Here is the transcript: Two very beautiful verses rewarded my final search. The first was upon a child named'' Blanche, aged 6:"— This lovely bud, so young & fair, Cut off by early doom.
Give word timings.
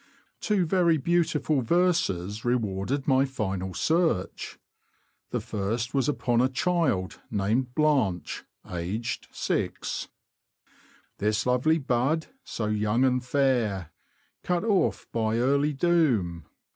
Two 0.39 0.65
very 0.65 0.97
beautiful 0.97 1.61
verses 1.61 2.43
rewarded 2.43 3.07
my 3.07 3.23
final 3.23 3.75
search. 3.75 4.57
The 5.29 5.39
first 5.39 5.93
was 5.93 6.09
upon 6.09 6.41
a 6.41 6.49
child 6.49 7.19
named'' 7.29 7.75
Blanche, 7.75 8.43
aged 8.67 9.27
6:"— 9.31 10.07
This 11.19 11.45
lovely 11.45 11.77
bud, 11.77 12.25
so 12.43 12.65
young 12.65 13.19
& 13.19 13.19
fair, 13.19 13.91
Cut 14.43 14.63
off 14.63 15.05
by 15.11 15.37
early 15.37 15.71
doom. 15.71 16.45